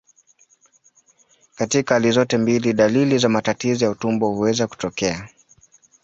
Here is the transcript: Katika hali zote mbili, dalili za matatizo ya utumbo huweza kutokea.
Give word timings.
Katika 1.55 1.93
hali 1.93 2.11
zote 2.11 2.37
mbili, 2.37 2.73
dalili 2.73 3.17
za 3.17 3.29
matatizo 3.29 3.85
ya 3.85 3.91
utumbo 3.91 4.27
huweza 4.31 4.67
kutokea. 4.67 5.29